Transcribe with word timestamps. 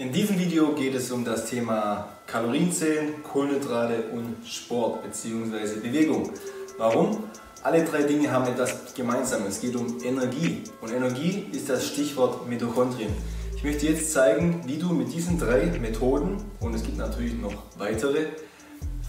In 0.00 0.12
diesem 0.12 0.38
Video 0.38 0.74
geht 0.74 0.94
es 0.94 1.10
um 1.10 1.24
das 1.24 1.46
Thema 1.46 2.08
Kalorienzählen, 2.24 3.20
Kohlenhydrate 3.24 4.04
und 4.12 4.36
Sport 4.46 5.02
bzw. 5.02 5.80
Bewegung. 5.80 6.30
Warum? 6.76 7.24
Alle 7.64 7.82
drei 7.82 8.04
Dinge 8.04 8.30
haben 8.30 8.46
etwas 8.46 8.94
gemeinsam. 8.94 9.44
Es 9.48 9.60
geht 9.60 9.74
um 9.74 10.00
Energie 10.04 10.62
und 10.80 10.92
Energie 10.92 11.46
ist 11.50 11.68
das 11.68 11.84
Stichwort 11.84 12.48
Mitochondrien. 12.48 13.10
Ich 13.56 13.64
möchte 13.64 13.86
jetzt 13.86 14.12
zeigen, 14.12 14.62
wie 14.66 14.76
du 14.76 14.92
mit 14.92 15.12
diesen 15.12 15.36
drei 15.36 15.66
Methoden, 15.80 16.36
und 16.60 16.74
es 16.74 16.84
gibt 16.84 16.98
natürlich 16.98 17.34
noch 17.34 17.54
weitere, 17.76 18.26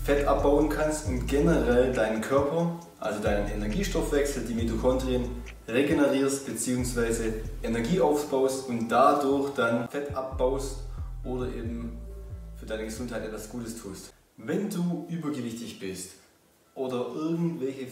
Fett 0.09 0.25
abbauen 0.25 0.69
kannst 0.69 1.07
und 1.07 1.27
generell 1.27 1.93
deinen 1.93 2.19
Körper, 2.19 2.79
also 2.99 3.21
deinen 3.21 3.47
Energiestoffwechsel, 3.47 4.43
die 4.43 4.55
Mitochondrien, 4.55 5.29
regenerierst 5.67 6.47
bzw. 6.47 7.33
Energie 7.61 8.01
aufbaust 8.01 8.67
und 8.67 8.89
dadurch 8.89 9.53
dann 9.53 9.87
Fett 9.87 10.15
abbaust 10.15 10.77
oder 11.23 11.45
eben 11.49 11.95
für 12.57 12.65
deine 12.65 12.85
Gesundheit 12.85 13.23
etwas 13.23 13.51
Gutes 13.51 13.79
tust. 13.79 14.11
Wenn 14.35 14.71
du 14.71 15.05
übergewichtig 15.09 15.79
bist 15.79 16.13
oder 16.73 17.05
irgendwelche 17.13 17.85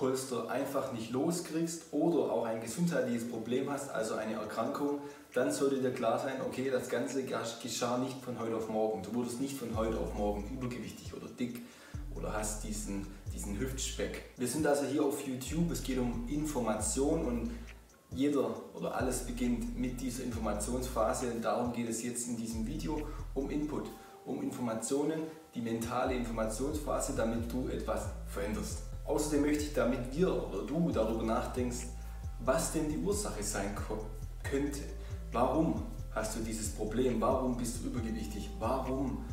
Fettpolster 0.00 0.48
einfach 0.48 0.92
nicht 0.92 1.10
loskriegst 1.10 1.92
oder 1.92 2.32
auch 2.32 2.46
ein 2.46 2.60
gesundheitliches 2.60 3.28
Problem 3.28 3.70
hast, 3.70 3.90
also 3.90 4.14
eine 4.14 4.34
Erkrankung, 4.34 5.00
dann 5.34 5.52
sollte 5.52 5.76
dir 5.76 5.92
klar 5.92 6.18
sein, 6.18 6.40
okay, 6.46 6.70
das 6.70 6.88
Ganze 6.88 7.22
geschah 7.24 7.98
nicht 7.98 8.16
von 8.24 8.38
heute 8.40 8.56
auf 8.56 8.68
morgen. 8.70 9.02
Du 9.02 9.14
wurdest 9.14 9.40
nicht 9.40 9.56
von 9.56 9.76
heute 9.76 9.98
auf 9.98 10.14
morgen 10.14 10.48
übergewichtig 10.54 11.12
oder 11.14 11.28
dick 11.28 11.60
oder 12.16 12.32
hast 12.32 12.64
diesen, 12.64 13.06
diesen 13.32 13.58
Hüftspeck. 13.58 14.22
Wir 14.38 14.48
sind 14.48 14.66
also 14.66 14.86
hier 14.86 15.04
auf 15.04 15.26
YouTube, 15.26 15.70
es 15.70 15.82
geht 15.82 15.98
um 15.98 16.26
Information 16.28 17.24
und 17.26 17.50
jeder 18.12 18.54
oder 18.74 18.94
alles 18.94 19.20
beginnt 19.26 19.78
mit 19.78 20.00
dieser 20.00 20.24
Informationsphase 20.24 21.30
und 21.30 21.44
darum 21.44 21.72
geht 21.72 21.88
es 21.88 22.02
jetzt 22.02 22.26
in 22.26 22.36
diesem 22.36 22.66
Video 22.66 23.06
um 23.34 23.50
Input, 23.50 23.84
um 24.24 24.42
Informationen, 24.42 25.20
die 25.54 25.60
mentale 25.60 26.14
Informationsphase, 26.14 27.12
damit 27.16 27.52
du 27.52 27.68
etwas 27.68 28.06
veränderst. 28.26 28.89
Außerdem 29.10 29.42
möchte 29.42 29.64
ich, 29.64 29.74
damit 29.74 30.16
wir 30.16 30.28
oder 30.28 30.62
du 30.64 30.88
darüber 30.92 31.24
nachdenkst, 31.24 31.86
was 32.44 32.72
denn 32.72 32.88
die 32.88 32.98
Ursache 32.98 33.42
sein 33.42 33.74
könnte. 34.44 34.78
Warum 35.32 35.82
hast 36.12 36.36
du 36.36 36.40
dieses 36.40 36.68
Problem? 36.68 37.20
Warum 37.20 37.56
bist 37.56 37.82
du 37.82 37.88
übergewichtig? 37.88 38.50
Warum 38.60 39.24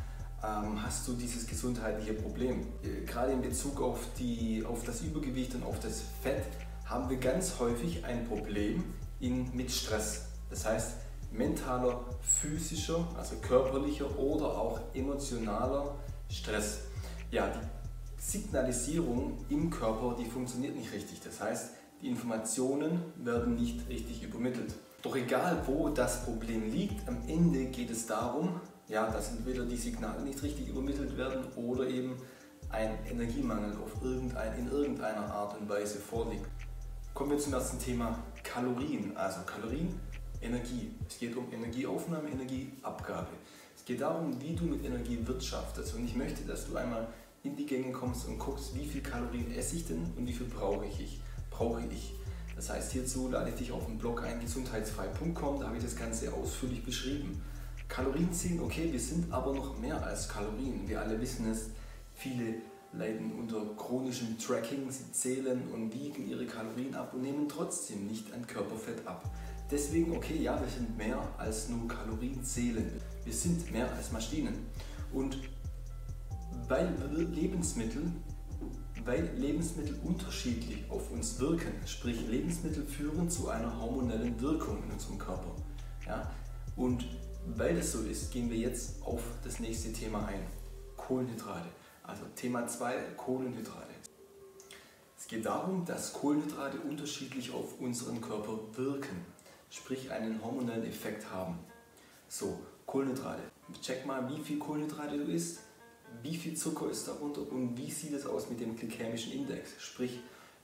ähm, 0.44 0.82
hast 0.82 1.06
du 1.06 1.12
dieses 1.12 1.46
gesundheitliche 1.46 2.14
Problem? 2.14 2.66
Äh, 2.82 3.04
gerade 3.06 3.30
in 3.30 3.40
Bezug 3.40 3.80
auf, 3.80 4.00
die, 4.18 4.64
auf 4.68 4.82
das 4.82 5.00
Übergewicht 5.02 5.54
und 5.54 5.62
auf 5.62 5.78
das 5.78 6.02
Fett 6.22 6.42
haben 6.84 7.08
wir 7.08 7.18
ganz 7.18 7.60
häufig 7.60 8.04
ein 8.04 8.26
Problem 8.26 8.82
in, 9.20 9.54
mit 9.54 9.70
Stress. 9.70 10.26
Das 10.50 10.66
heißt, 10.66 10.94
mentaler, 11.30 12.00
physischer, 12.20 13.06
also 13.16 13.36
körperlicher 13.36 14.18
oder 14.18 14.46
auch 14.46 14.80
emotionaler 14.92 15.94
Stress. 16.28 16.80
Ja, 17.30 17.46
die 17.46 17.77
Signalisierung 18.18 19.44
im 19.48 19.70
Körper, 19.70 20.16
die 20.18 20.28
funktioniert 20.28 20.76
nicht 20.76 20.92
richtig. 20.92 21.20
Das 21.20 21.40
heißt, 21.40 21.70
die 22.02 22.08
Informationen 22.08 23.00
werden 23.16 23.54
nicht 23.54 23.88
richtig 23.88 24.22
übermittelt. 24.22 24.74
Doch 25.02 25.16
egal, 25.16 25.62
wo 25.66 25.88
das 25.88 26.24
Problem 26.24 26.70
liegt, 26.70 27.08
am 27.08 27.18
Ende 27.28 27.66
geht 27.66 27.90
es 27.90 28.06
darum, 28.06 28.60
ja, 28.88 29.08
dass 29.10 29.30
entweder 29.30 29.64
die 29.64 29.76
Signale 29.76 30.22
nicht 30.22 30.42
richtig 30.42 30.68
übermittelt 30.68 31.16
werden 31.16 31.44
oder 31.56 31.88
eben 31.88 32.16
ein 32.70 32.98
Energiemangel 33.08 33.76
auf 33.82 34.02
irgendein, 34.02 34.58
in 34.58 34.70
irgendeiner 34.70 35.32
Art 35.32 35.58
und 35.58 35.68
Weise 35.68 35.98
vorliegt. 35.98 36.46
Kommen 37.14 37.30
wir 37.30 37.38
zum 37.38 37.52
ersten 37.52 37.78
Thema 37.78 38.22
Kalorien. 38.42 39.16
Also 39.16 39.40
Kalorien, 39.46 39.98
Energie. 40.40 40.92
Es 41.08 41.18
geht 41.18 41.36
um 41.36 41.52
Energieaufnahme, 41.52 42.28
Energieabgabe. 42.28 43.28
Es 43.76 43.84
geht 43.84 44.00
darum, 44.00 44.40
wie 44.40 44.54
du 44.54 44.64
mit 44.64 44.84
Energie 44.84 45.18
wirtschaftest. 45.24 45.94
Und 45.94 46.04
ich 46.04 46.14
möchte, 46.14 46.42
dass 46.42 46.68
du 46.68 46.76
einmal 46.76 47.08
in 47.42 47.56
die 47.56 47.66
Gänge 47.66 47.92
kommst 47.92 48.26
und 48.26 48.38
guckst, 48.38 48.74
wie 48.74 48.86
viel 48.86 49.02
Kalorien 49.02 49.52
esse 49.52 49.76
ich 49.76 49.86
denn 49.86 50.12
und 50.16 50.26
wie 50.26 50.32
viel 50.32 50.46
brauche 50.46 50.86
ich. 50.86 51.20
Brauche 51.50 51.82
ich. 51.90 52.14
Das 52.56 52.70
heißt, 52.70 52.92
hierzu 52.92 53.28
lade 53.28 53.50
ich 53.50 53.56
dich 53.56 53.72
auf 53.72 53.86
den 53.86 53.98
Blog 53.98 54.24
ein, 54.24 54.40
gesundheitsfrei.com, 54.40 55.60
da 55.60 55.66
habe 55.66 55.76
ich 55.76 55.84
das 55.84 55.94
Ganze 55.94 56.32
ausführlich 56.32 56.84
beschrieben. 56.84 57.40
Kalorien 57.88 58.32
ziehen, 58.32 58.60
okay, 58.60 58.92
wir 58.92 59.00
sind 59.00 59.32
aber 59.32 59.54
noch 59.54 59.78
mehr 59.78 60.04
als 60.04 60.28
Kalorien. 60.28 60.86
Wir 60.86 61.00
alle 61.00 61.20
wissen 61.20 61.50
es, 61.50 61.70
viele 62.14 62.56
leiden 62.92 63.32
unter 63.38 63.64
chronischem 63.76 64.38
Tracking, 64.38 64.90
sie 64.90 65.10
zählen 65.12 65.68
und 65.72 65.94
wiegen 65.94 66.28
ihre 66.28 66.46
Kalorien 66.46 66.94
ab 66.94 67.14
und 67.14 67.22
nehmen 67.22 67.48
trotzdem 67.48 68.06
nicht 68.06 68.32
an 68.32 68.46
Körperfett 68.46 69.06
ab. 69.06 69.30
Deswegen, 69.70 70.16
okay, 70.16 70.36
ja, 70.42 70.60
wir 70.60 70.68
sind 70.68 70.96
mehr 70.96 71.20
als 71.36 71.68
nur 71.68 71.86
Kalorien 71.86 72.42
zählen. 72.42 72.90
Wir 73.24 73.32
sind 73.34 73.70
mehr 73.70 73.90
als 73.92 74.10
Maschinen. 74.12 74.66
Und 75.12 75.38
weil 76.68 76.94
Lebensmittel 77.32 78.12
weil 79.08 79.24
Lebensmittel 79.36 79.98
unterschiedlich 80.04 80.84
auf 80.90 81.10
uns 81.10 81.40
wirken. 81.40 81.72
Sprich, 81.86 82.26
Lebensmittel 82.28 82.84
führen 82.84 83.30
zu 83.30 83.48
einer 83.48 83.80
hormonellen 83.80 84.38
Wirkung 84.38 84.82
in 84.84 84.92
unserem 84.92 85.18
Körper. 85.18 85.54
Ja? 86.06 86.30
Und 86.76 87.06
weil 87.46 87.74
das 87.74 87.92
so 87.92 88.02
ist, 88.02 88.30
gehen 88.30 88.50
wir 88.50 88.58
jetzt 88.58 89.02
auf 89.02 89.22
das 89.42 89.60
nächste 89.60 89.94
Thema 89.94 90.26
ein. 90.26 90.42
Kohlenhydrate. 90.98 91.68
Also 92.02 92.24
Thema 92.36 92.66
2, 92.66 92.94
Kohlenhydrate. 93.16 93.94
Es 95.16 95.26
geht 95.26 95.46
darum, 95.46 95.86
dass 95.86 96.12
Kohlenhydrate 96.12 96.78
unterschiedlich 96.80 97.52
auf 97.52 97.80
unseren 97.80 98.20
Körper 98.20 98.58
wirken, 98.74 99.24
sprich 99.70 100.10
einen 100.10 100.42
hormonellen 100.42 100.86
Effekt 100.86 101.30
haben. 101.30 101.58
So, 102.28 102.58
Kohlenhydrate. 102.84 103.42
Check 103.80 104.04
mal, 104.04 104.28
wie 104.28 104.42
viel 104.42 104.58
Kohlenhydrate 104.58 105.16
du 105.16 105.24
isst 105.32 105.60
wie 106.22 106.36
viel 106.36 106.56
Zucker 106.56 106.90
ist 106.90 107.06
darunter 107.08 107.40
und 107.50 107.76
wie 107.76 107.90
sieht 107.90 108.12
es 108.12 108.26
aus 108.26 108.50
mit 108.50 108.60
dem 108.60 108.76
glykämischen 108.76 109.32
Index. 109.32 109.70
Sprich, 109.78 110.20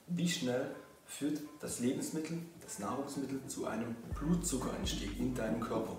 wie 0.09 0.29
schnell 0.29 0.75
führt 1.07 1.41
das 1.61 1.81
Lebensmittel, 1.81 2.39
das 2.61 2.79
Nahrungsmittel 2.79 3.41
zu 3.47 3.67
einem 3.67 3.95
Blutzuckeranstieg 4.19 5.19
in 5.19 5.35
deinem 5.35 5.61
Körper. 5.61 5.97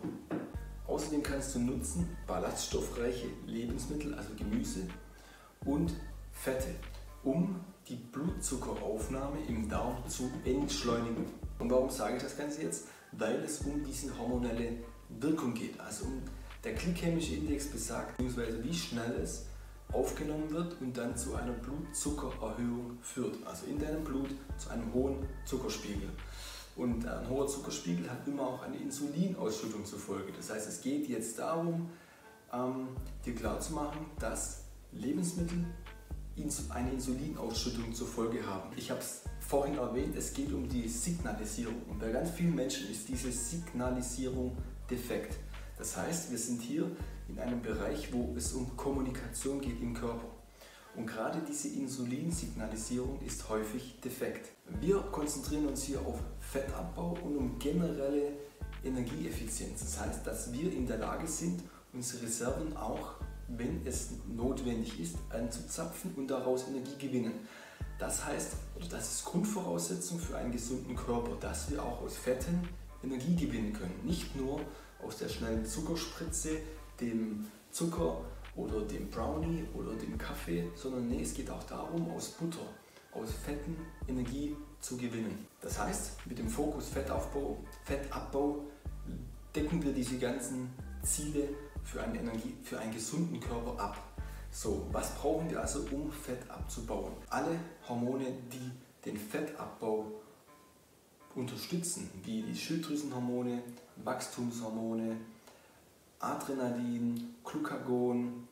Außerdem 0.88 1.24
kannst 1.24 1.56
du 1.56 1.60
nutzen 1.60 2.16
ballaststoffreiche 2.28 3.28
Lebensmittel, 3.48 4.14
also 4.14 4.30
Gemüse 4.36 4.82
und 5.66 5.94
Fette, 6.32 6.76
um 7.24 7.60
die 7.88 7.96
Blutzuckeraufnahme 7.96 9.38
im 9.48 9.70
Darm 9.70 10.08
zu 10.08 10.30
entschleunigen. 10.44 11.26
Und 11.60 11.72
warum 11.72 11.90
sage 11.90 12.18
ich 12.18 12.24
das 12.24 12.38
Ganze 12.38 12.64
jetzt? 12.64 12.88
Weil 13.12 13.36
es 13.44 13.60
um 13.62 13.84
diese 13.84 14.16
hormonelle 14.18 14.78
Wirkung 15.10 15.54
geht, 15.54 15.80
also 15.80 16.06
um 16.06 16.22
der 16.66 16.74
glykämische 16.74 17.36
Index 17.36 17.68
besagt, 17.68 18.18
beziehungsweise 18.18 18.64
wie 18.64 18.74
schnell 18.74 19.20
es 19.24 19.46
aufgenommen 19.94 20.50
wird 20.50 20.76
und 20.82 20.98
dann 20.98 21.16
zu 21.16 21.36
einer 21.36 21.54
Blutzuckererhöhung 21.54 22.98
führt. 23.02 23.36
Also 23.46 23.68
in 23.68 23.80
deinem 23.80 24.04
Blut 24.04 24.30
zu 24.58 24.70
einem 24.70 24.92
hohen 24.94 25.18
Zuckerspiegel. 25.46 26.10
Und 26.76 27.08
ein 27.08 27.30
hoher 27.30 27.48
Zuckerspiegel 27.48 28.10
hat 28.10 28.28
immer 28.28 28.48
auch 28.48 28.64
eine 28.64 28.78
Insulinausschüttung 28.78 29.86
zur 29.86 30.00
Folge. 30.00 30.34
Das 30.36 30.50
heißt, 30.50 30.68
es 30.68 30.82
geht 30.82 31.08
jetzt 31.08 31.40
darum, 31.40 31.90
ähm, 32.52 32.88
dir 33.26 33.36
klarzumachen, 33.36 34.08
dass 34.20 34.64
Lebensmittel 34.92 35.66
eine 36.70 36.92
Insulinausschüttung 36.92 37.94
zur 37.94 38.08
Folge 38.08 38.46
haben. 38.46 38.70
Ich 38.76 38.92
habe 38.92 39.00
es 39.00 39.22
vorhin 39.40 39.78
erwähnt, 39.78 40.18
es 40.18 40.34
geht 40.34 40.52
um 40.52 40.68
die 40.68 40.88
Signalisierung. 40.88 41.82
Und 41.90 42.00
bei 42.00 42.12
ganz 42.12 42.32
vielen 42.32 42.56
Menschen 42.56 42.92
ist 42.92 43.08
diese 43.08 43.32
Signalisierung 43.32 44.58
defekt. 44.90 45.38
Das 45.78 45.98
heißt, 45.98 46.32
wir 46.32 46.38
sind 46.38 46.62
hier 46.62 46.90
in 47.28 47.40
einem 47.40 47.62
Bereich, 47.62 48.14
wo 48.14 48.34
es 48.38 48.54
um 48.54 48.76
Kommunikation 48.78 49.60
geht 49.62 49.82
im 49.82 49.94
Körper. 49.94 50.30
Und 50.96 51.08
gerade 51.08 51.42
diese 51.46 51.68
Insulinsignalisierung 51.68 53.20
ist 53.26 53.50
häufig 53.50 54.00
defekt. 54.00 54.52
Wir 54.80 55.00
konzentrieren 55.00 55.68
uns 55.68 55.84
hier 55.84 56.00
auf 56.00 56.20
Fettabbau 56.40 57.18
und 57.24 57.36
um 57.36 57.60
generelle 57.60 58.32
Energieeffizienz. 58.84 59.82
Das 59.82 60.00
heißt, 60.00 60.26
dass 60.26 60.54
wir 60.54 60.72
in 60.72 60.88
der 60.88 60.98
Lage 61.00 61.28
sind, 61.28 61.62
unsere 61.92 62.24
Reserven 62.24 62.78
auch, 62.78 63.16
wenn 63.50 63.86
es 63.86 64.12
notwendig 64.28 65.00
ist, 65.00 65.18
anzuzapfen 65.30 66.14
und 66.16 66.28
daraus 66.28 66.68
Energie 66.68 66.98
gewinnen. 66.98 67.34
Das 68.00 68.26
heißt, 68.26 68.54
oder 68.76 68.88
das 68.88 69.16
ist 69.16 69.26
Grundvoraussetzung 69.26 70.20
für 70.20 70.38
einen 70.38 70.52
gesunden 70.52 70.96
Körper, 70.96 71.36
dass 71.40 71.70
wir 71.70 71.84
auch 71.84 72.02
aus 72.02 72.16
Fetten 72.16 72.68
Energie 73.04 73.36
gewinnen 73.36 73.74
können. 73.74 74.00
Nicht 74.04 74.36
nur 74.36 74.62
aus 75.06 75.18
der 75.18 75.30
schnellen 75.30 75.66
Zuckerspritze, 75.66 76.58
dem 77.00 77.46
Zucker 77.72 78.22
oder 78.56 78.82
dem 78.82 79.10
Brownie 79.10 79.66
oder 79.74 79.94
dem 79.96 80.18
Kaffee, 80.18 80.70
sondern 80.76 81.08
nee, 81.08 81.22
es 81.22 81.34
geht 81.34 81.50
auch 81.50 81.64
darum, 81.64 82.10
aus 82.12 82.30
Butter, 82.30 82.66
aus 83.12 83.32
Fetten 83.32 83.76
Energie 84.08 84.56
zu 84.80 84.98
gewinnen. 84.98 85.48
Das 85.62 85.80
heißt, 85.80 86.26
mit 86.26 86.38
dem 86.38 86.50
Fokus 86.50 86.90
Fettaufbau, 86.90 87.58
Fettabbau 87.84 88.66
decken 89.56 89.84
wir 89.84 89.94
diese 89.94 90.18
ganzen 90.18 90.70
Ziele 91.04 91.50
für, 91.84 92.02
eine 92.02 92.20
Energie, 92.20 92.56
für 92.64 92.80
einen 92.80 92.94
gesunden 92.94 93.40
Körper 93.40 93.80
ab. 93.80 93.98
So, 94.52 94.88
was 94.92 95.14
brauchen 95.16 95.50
wir 95.50 95.60
also, 95.60 95.86
um 95.92 96.12
Fett 96.12 96.50
abzubauen? 96.50 97.12
Alle 97.30 97.60
Hormone, 97.88 98.26
die 98.52 98.72
den 99.04 99.18
Fettabbau 99.18 100.12
unterstützen, 101.36 102.10
wie 102.24 102.42
die 102.42 102.56
Schilddrüsenhormone, 102.56 103.62
Wachstumshormone, 104.04 105.18
Adrenalin, 106.20 107.36
Glucagon, 107.44 108.48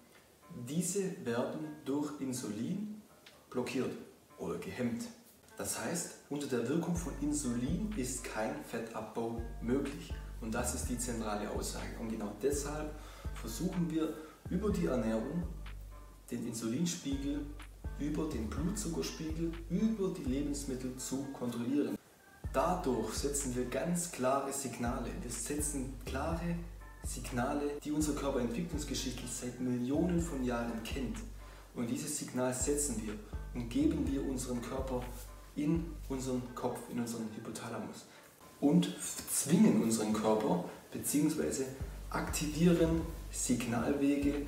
diese 0.68 1.26
werden 1.26 1.68
durch 1.86 2.22
Insulin 2.22 3.02
blockiert 3.50 3.92
oder 4.38 4.58
gehemmt. 4.58 5.04
Das 5.58 5.80
heißt, 5.80 6.16
unter 6.30 6.48
der 6.48 6.68
Wirkung 6.68 6.96
von 6.96 7.14
Insulin 7.22 7.94
ist 7.96 8.24
kein 8.24 8.64
Fettabbau 8.64 9.42
möglich. 9.62 10.14
Und 10.42 10.54
das 10.54 10.76
ist 10.76 10.90
die 10.90 10.98
zentrale 10.98 11.50
Aussage. 11.50 11.98
Und 12.00 12.10
genau 12.10 12.34
deshalb 12.42 12.94
versuchen 13.34 13.90
wir 13.90 14.14
über 14.50 14.72
die 14.72 14.88
Ernährung 14.88 15.44
den 16.30 16.48
Insulinspiegel, 16.48 17.46
über 18.00 18.28
den 18.28 18.50
Blutzuckerspiegel, 18.50 19.52
über 19.70 20.10
die 20.10 20.24
Lebensmittel 20.24 20.98
zu 20.98 21.24
kontrollieren. 21.34 21.98
Dadurch 22.54 23.16
setzen 23.16 23.56
wir 23.56 23.66
ganz 23.66 24.12
klare 24.12 24.54
Signale. 24.54 25.10
Wir 25.22 25.32
setzen 25.32 25.96
klare 26.06 26.56
Signale, 27.04 27.80
die 27.84 27.92
unser 27.92 28.14
Körper 28.14 28.40
entwicklungsgeschichtlich 28.42 29.32
seit 29.32 29.60
Millionen 29.60 30.22
von 30.22 30.44
Jahren 30.44 30.84
kennt. 30.84 31.18
Und 31.76 31.90
dieses 31.90 32.18
Signal 32.18 32.54
setzen 32.54 33.02
wir 33.04 33.16
und 33.56 33.70
geben 33.70 34.10
wir 34.10 34.24
unserem 34.24 34.62
Körper 34.62 35.02
in 35.56 35.86
unseren 36.10 36.44
Kopf, 36.54 36.80
in 36.92 37.00
unseren 37.00 37.28
Hypothalamus 37.36 38.06
und 38.64 38.96
zwingen 39.00 39.84
unseren 39.84 40.14
Körper 40.14 40.64
bzw. 40.92 41.66
aktivieren 42.10 43.02
Signalwege, 43.30 44.48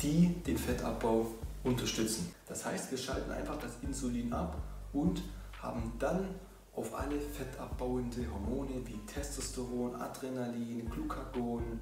die 0.00 0.28
den 0.46 0.56
Fettabbau 0.56 1.26
unterstützen. 1.64 2.32
Das 2.46 2.64
heißt, 2.64 2.92
wir 2.92 2.98
schalten 2.98 3.32
einfach 3.32 3.58
das 3.58 3.72
Insulin 3.82 4.32
ab 4.32 4.56
und 4.92 5.22
haben 5.60 5.92
dann 5.98 6.28
auf 6.76 6.94
alle 6.94 7.18
fettabbauende 7.18 8.30
Hormone 8.30 8.86
wie 8.86 8.98
Testosteron, 9.06 9.96
Adrenalin, 9.96 10.88
Glucagon, 10.88 11.80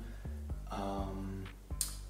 ähm, 0.72 1.44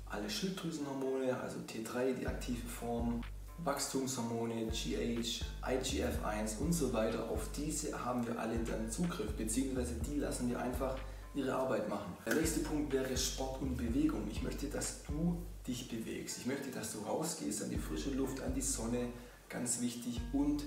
alle 0.07 0.31
Schilddrüsenhormone, 0.31 1.37
also 1.41 1.59
T3, 1.61 2.13
die 2.13 2.27
aktive 2.27 2.67
Form, 2.67 3.23
Wachstumshormone, 3.65 4.67
GH, 4.67 5.45
IGF-1 5.63 6.59
und 6.61 6.73
so 6.73 6.93
weiter, 6.93 7.29
auf 7.31 7.49
diese 7.57 8.05
haben 8.05 8.27
wir 8.27 8.39
alle 8.39 8.59
dann 8.59 8.91
Zugriff, 8.91 9.33
beziehungsweise 9.33 9.95
die 9.95 10.19
lassen 10.19 10.51
wir 10.51 10.61
einfach 10.61 10.97
ihre 11.35 11.55
Arbeit 11.55 11.89
machen. 11.89 12.13
Der 12.27 12.35
nächste 12.35 12.61
Punkt 12.61 12.93
wäre 12.93 13.17
Sport 13.17 13.63
und 13.63 13.77
Bewegung. 13.77 14.29
Ich 14.31 14.43
möchte, 14.43 14.67
dass 14.67 15.03
du 15.05 15.39
dich 15.67 15.89
bewegst. 15.89 16.39
Ich 16.39 16.47
möchte, 16.47 16.71
dass 16.71 16.93
du 16.93 16.99
rausgehst 17.01 17.65
an 17.65 17.71
die 17.71 17.79
frische 17.79 18.11
Luft, 18.11 18.41
an 18.43 18.55
die 18.55 18.61
Sonne, 18.61 19.09
ganz 19.49 19.81
wichtig, 19.81 20.21
und 20.33 20.65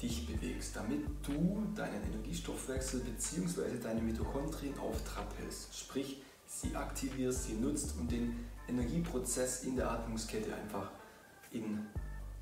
dich 0.00 0.26
bewegst, 0.26 0.76
damit 0.76 1.06
du 1.22 1.66
deinen 1.74 2.02
Energiestoffwechsel 2.04 3.00
bzw. 3.00 3.78
deine 3.82 4.02
Mitochondrien 4.02 4.78
auf 4.78 5.02
Trab 5.04 5.32
hältst. 5.38 5.76
Sprich, 5.76 6.22
sie 6.46 6.74
aktivierst, 6.74 7.44
sie 7.44 7.54
nutzt 7.54 7.96
und 7.98 8.10
den 8.10 8.46
Energieprozess 8.68 9.64
in 9.64 9.76
der 9.76 9.90
Atmungskette 9.90 10.54
einfach 10.54 10.90
in 11.50 11.86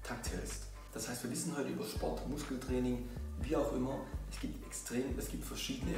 Takt 0.02 0.30
hältst. 0.32 0.64
Das 0.92 1.08
heißt, 1.08 1.24
wir 1.24 1.30
wissen 1.30 1.56
heute 1.56 1.70
über 1.70 1.84
Sport, 1.84 2.28
Muskeltraining, 2.28 3.08
wie 3.40 3.56
auch 3.56 3.72
immer. 3.74 4.00
Es 4.30 4.40
gibt 4.40 4.64
extrem, 4.66 5.18
es 5.18 5.28
gibt 5.28 5.44
verschiedene 5.44 5.94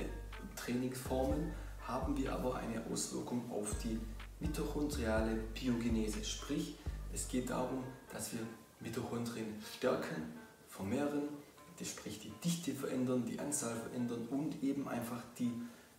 Trainingsformen, 0.56 1.52
haben 1.80 2.16
wir 2.16 2.32
aber 2.32 2.56
eine 2.56 2.84
Auswirkung 2.86 3.50
auf 3.50 3.74
die 3.82 3.98
mitochondriale 4.40 5.36
Biogenese. 5.54 6.24
Sprich, 6.24 6.76
es 7.12 7.28
geht 7.28 7.50
darum, 7.50 7.84
dass 8.12 8.32
wir 8.32 8.40
Mitochondrien 8.80 9.54
stärken, 9.76 10.34
vermehren, 10.68 11.28
das 11.78 11.88
sprich 11.88 12.18
die 12.20 12.32
Dichte 12.44 12.72
verändern, 12.74 13.24
die 13.26 13.38
Anzahl 13.38 13.76
verändern 13.76 14.26
und 14.30 14.62
eben 14.62 14.88
einfach 14.88 15.22
die 15.38 15.52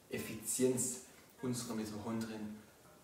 Effizienz 0.10 1.02
unserer 1.42 1.76
Mitochondrien 1.76 2.58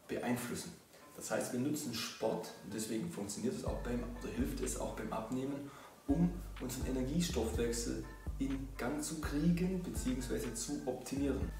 beeinflussen. 0.07 0.71
Das 1.15 1.29
heißt, 1.29 1.53
wir 1.53 1.59
nutzen 1.59 1.93
Sport 1.93 2.51
und 2.63 2.73
deswegen 2.73 3.09
funktioniert 3.11 3.55
es 3.55 3.65
auch 3.65 3.77
beim 3.83 4.03
oder 4.19 4.31
hilft 4.35 4.61
es 4.61 4.79
auch 4.79 4.95
beim 4.95 5.13
Abnehmen, 5.13 5.69
um 6.07 6.31
unseren 6.59 6.87
Energiestoffwechsel 6.87 8.03
in 8.39 8.67
Gang 8.77 9.01
zu 9.03 9.21
kriegen 9.21 9.81
bzw. 9.83 10.53
zu 10.53 10.81
optimieren. 10.85 11.51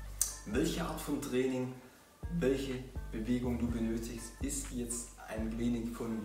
Welche 0.48 0.84
Art 0.84 1.00
von 1.00 1.22
Training, 1.22 1.74
welche 2.40 2.84
Bewegung 3.12 3.60
du 3.60 3.68
benötigst, 3.68 4.34
ist 4.42 4.72
jetzt 4.72 5.10
ein 5.30 5.58
wenig 5.58 5.90
von 5.92 6.18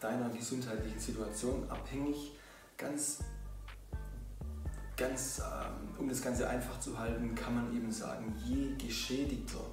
deiner 0.00 0.28
gesundheitlichen 0.30 1.00
Situation 1.00 1.68
abhängig. 1.70 2.32
Ganz, 2.76 3.20
ganz, 4.96 5.40
ähm, 5.40 5.98
um 5.98 6.08
das 6.08 6.22
Ganze 6.22 6.48
einfach 6.48 6.80
zu 6.80 6.98
halten, 6.98 7.34
kann 7.34 7.54
man 7.54 7.76
eben 7.76 7.90
sagen, 7.92 8.34
je 8.44 8.74
geschädigter 8.76 9.64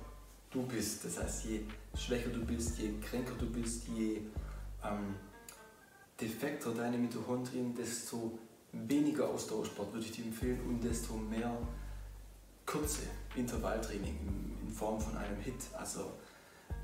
du 0.51 0.63
bist. 0.63 1.05
Das 1.05 1.19
heißt, 1.19 1.45
je 1.45 1.61
schwächer 1.95 2.29
du 2.29 2.45
bist, 2.45 2.77
je 2.77 2.99
kränker 2.99 3.35
du 3.39 3.49
bist, 3.49 3.87
je 3.87 4.21
ähm, 4.83 5.15
defekter 6.19 6.73
deine 6.73 6.97
Mitochondrien, 6.97 7.73
desto 7.73 8.37
weniger 8.71 9.29
Ausdauersport 9.29 9.93
würde 9.93 10.05
ich 10.05 10.11
dir 10.11 10.25
empfehlen 10.25 10.59
und 10.67 10.83
desto 10.83 11.15
mehr 11.15 11.55
kurze 12.65 13.03
Intervalltraining 13.35 14.17
in, 14.19 14.67
in 14.67 14.73
Form 14.73 14.99
von 14.99 15.15
einem 15.17 15.37
HIT, 15.37 15.61
also 15.77 16.11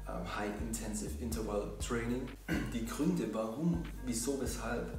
ähm, 0.08 0.38
High 0.38 0.52
Intensive 0.62 1.22
Interval 1.22 1.74
Training. 1.80 2.28
Die 2.74 2.86
Gründe, 2.86 3.34
warum, 3.34 3.84
wieso, 4.06 4.40
weshalb, 4.42 4.98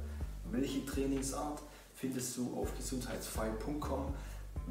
welche 0.51 0.85
Trainingsart 0.85 1.61
findest 2.01 2.35
du 2.35 2.53
auf 2.57 2.75
gesundheitsfrei.com, 2.75 4.13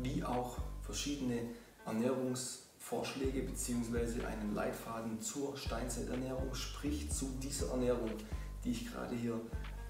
wie 0.03 0.23
auch 0.23 0.59
verschiedene 0.82 1.43
Ernährungs- 1.87 2.59
Vorschläge 2.81 3.43
bzw. 3.43 4.25
einen 4.25 4.55
Leitfaden 4.55 5.21
zur 5.21 5.56
Steinzeiternährung, 5.56 6.53
sprich 6.55 7.09
zu 7.11 7.27
dieser 7.41 7.71
Ernährung, 7.71 8.11
die 8.65 8.71
ich 8.71 8.91
gerade 8.91 9.15
hier, 9.15 9.38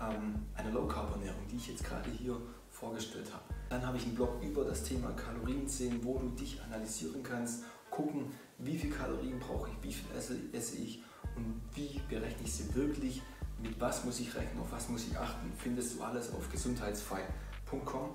ähm, 0.01 0.35
eine 0.55 0.71
Low 0.71 0.87
Carb 0.87 1.13
Ernährung, 1.13 1.41
die 1.51 1.57
ich 1.57 1.69
jetzt 1.69 1.85
gerade 1.85 2.11
hier 2.11 2.37
vorgestellt 2.69 3.33
habe. 3.33 3.45
Dann 3.71 3.87
habe 3.87 3.97
ich 3.97 4.03
einen 4.05 4.17
Blog 4.17 4.43
über 4.43 4.65
das 4.65 4.83
Thema 4.83 5.13
Kalorienzählen, 5.13 6.05
wo 6.05 6.19
du 6.19 6.29
dich 6.31 6.61
analysieren 6.63 7.23
kannst, 7.23 7.63
gucken, 7.91 8.33
wie 8.59 8.77
viel 8.77 8.91
Kalorien 8.91 9.39
brauche 9.39 9.71
ich, 9.71 9.83
wie 9.83 9.93
viel 9.93 10.07
esse 10.53 10.77
ich 10.77 11.03
und 11.37 11.61
wie 11.75 12.01
berechne 12.09 12.45
ich 12.45 12.53
sie 12.53 12.75
wirklich, 12.75 13.23
mit 13.63 13.81
was 13.81 14.05
muss 14.05 14.21
ich 14.21 14.35
rechnen, 14.35 14.61
auf 14.61 14.73
was 14.73 14.89
muss 14.89 15.07
ich 15.07 15.17
achten, 15.17 15.53
findest 15.57 15.97
du 15.97 16.03
alles 16.03 16.33
auf 16.33 16.51
gesundheitsfrei.com. 16.51 18.11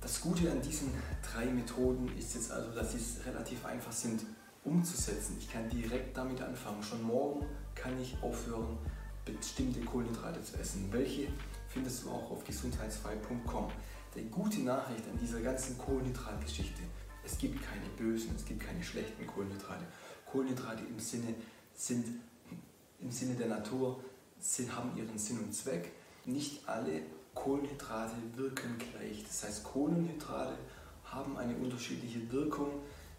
Das 0.00 0.20
Gute 0.20 0.50
an 0.50 0.62
diesen 0.62 0.92
drei 1.22 1.46
Methoden 1.46 2.08
ist 2.16 2.34
jetzt 2.34 2.52
also, 2.52 2.70
dass 2.70 2.92
sie 2.92 3.22
relativ 3.28 3.64
einfach 3.64 3.92
sind 3.92 4.22
umzusetzen. 4.64 5.36
Ich 5.38 5.50
kann 5.50 5.68
direkt 5.68 6.16
damit 6.16 6.40
anfangen. 6.40 6.82
Schon 6.82 7.02
morgen 7.02 7.46
kann 7.74 8.00
ich 8.00 8.16
aufhören, 8.22 8.78
bestimmte 9.24 9.80
Kohlenhydrate 9.80 10.42
zu 10.42 10.56
essen. 10.58 10.88
Welche 10.92 11.28
findest 11.68 12.04
du 12.04 12.10
auch 12.10 12.30
auf 12.30 12.44
gesundheitsfrei.com. 12.44 13.70
Die 14.14 14.28
gute 14.30 14.60
Nachricht 14.60 15.04
an 15.10 15.18
dieser 15.20 15.40
ganzen 15.40 15.78
Kohlenhydratgeschichte, 15.78 16.82
es 17.24 17.38
gibt 17.38 17.62
keine 17.62 17.86
bösen, 17.96 18.34
es 18.34 18.44
gibt 18.44 18.60
keine 18.60 18.82
schlechten 18.82 19.26
Kohlenhydrate. 19.26 19.84
Kohlenhydrate 20.26 20.82
im 20.84 20.98
Sinne 20.98 21.34
sind 21.74 22.06
im 23.00 23.10
Sinne 23.10 23.34
der 23.34 23.48
Natur 23.48 24.02
sind, 24.40 24.74
haben 24.74 24.96
ihren 24.96 25.18
Sinn 25.18 25.38
und 25.38 25.52
Zweck. 25.52 25.92
Nicht 26.24 26.68
alle 26.68 27.02
Kohlenhydrate 27.34 28.14
wirken 28.36 28.76
gleich. 28.78 29.24
Das 29.24 29.44
heißt, 29.44 29.64
Kohlenhydrate 29.64 30.58
haben 31.04 31.36
eine 31.38 31.56
unterschiedliche 31.56 32.30
Wirkung. 32.30 32.70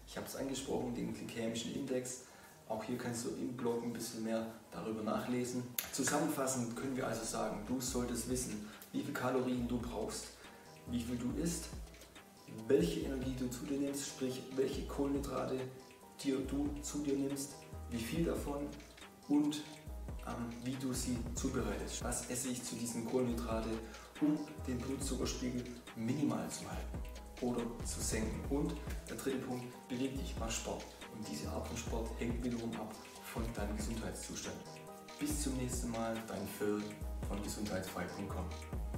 Ich 0.06 0.16
habe 0.16 0.26
es 0.26 0.36
angesprochen, 0.36 0.94
den 0.94 1.14
glykämischen 1.14 1.74
Index. 1.74 2.22
Auch 2.68 2.84
hier 2.84 2.98
kannst 2.98 3.24
du 3.24 3.30
im 3.30 3.56
Blog 3.56 3.82
ein 3.82 3.92
bisschen 3.92 4.24
mehr 4.24 4.46
darüber 4.70 5.02
nachlesen. 5.02 5.64
Zusammenfassend 5.92 6.76
können 6.76 6.96
wir 6.96 7.06
also 7.06 7.24
sagen, 7.24 7.64
du 7.66 7.80
solltest 7.80 8.30
wissen, 8.30 8.68
wie 8.92 9.00
viele 9.00 9.12
Kalorien 9.12 9.66
du 9.66 9.78
brauchst, 9.78 10.28
wie 10.88 11.00
viel 11.00 11.16
du 11.16 11.32
isst, 11.42 11.64
welche 12.68 13.00
Energie 13.00 13.34
du 13.38 13.48
zu 13.48 13.64
dir 13.64 13.78
nimmst, 13.78 14.06
sprich 14.06 14.42
welche 14.54 14.86
Kohlenhydrate 14.86 15.58
dir 16.22 16.38
du 16.38 16.68
zu 16.82 16.98
dir 16.98 17.16
nimmst, 17.16 17.54
wie 17.90 17.98
viel 17.98 18.24
davon 18.24 18.66
und 19.28 19.62
wie 20.64 20.74
du 20.74 20.92
sie 20.92 21.18
zubereitest. 21.34 22.02
Was 22.04 22.28
esse 22.30 22.48
ich 22.48 22.62
zu 22.62 22.74
diesen 22.76 23.04
Kohlenhydrate, 23.06 23.70
um 24.20 24.38
den 24.66 24.78
Blutzuckerspiegel 24.78 25.64
minimal 25.96 26.48
zu 26.50 26.70
halten 26.70 26.98
oder 27.40 27.62
zu 27.84 28.00
senken. 28.00 28.40
Und 28.50 28.74
der 29.08 29.16
dritte 29.16 29.38
Punkt, 29.38 29.64
beweg 29.88 30.14
dich, 30.18 30.34
mach 30.38 30.50
Sport. 30.50 30.84
Und 31.14 31.26
diese 31.28 31.48
Art 31.50 31.66
von 31.66 31.76
Sport 31.76 32.10
hängt 32.18 32.42
wiederum 32.44 32.72
ab 32.72 32.94
von 33.32 33.42
deinem 33.54 33.76
Gesundheitszustand. 33.76 34.56
Bis 35.18 35.42
zum 35.42 35.56
nächsten 35.56 35.90
Mal, 35.90 36.16
dein 36.26 36.46
Phil 36.58 36.82
von 37.28 37.42
gesundheitsfrei.com. 37.42 38.89